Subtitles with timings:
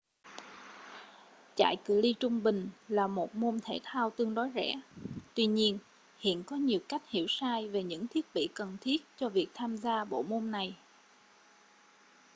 [1.55, 4.81] chạy cự ly trung bình là một môn thể thao tương đối rẻ
[5.35, 5.79] tuy nhiên
[6.19, 9.77] hiện có nhiều cách hiểu sai về những thiết bị cần thiết cho việc tham
[9.77, 10.75] gia bộ môn này